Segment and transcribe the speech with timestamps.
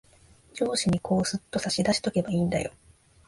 [0.55, 2.73] 上司にこう、すっと差し出しとけばいんだよ。